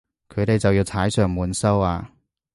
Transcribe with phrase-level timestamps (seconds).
[0.29, 2.11] 佢哋就要踩上門收啊